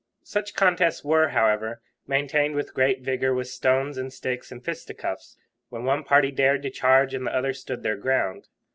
Such 0.23 0.55
contests 0.55 1.03
were, 1.03 1.27
however, 1.27 1.79
maintained 2.07 2.55
with 2.55 2.73
great 2.73 3.01
vigour 3.01 3.35
with 3.35 3.49
stones 3.49 3.99
and 3.99 4.11
sticks 4.11 4.51
and 4.51 4.65
fisticuffs, 4.65 5.37
when 5.69 5.83
one 5.83 6.03
party 6.03 6.31
dared 6.31 6.63
to 6.63 6.71
charge 6.71 7.13
and 7.13 7.27
the 7.27 7.35
other 7.35 7.53
stood 7.53 7.83
their 7.83 7.97
ground. 7.97 8.47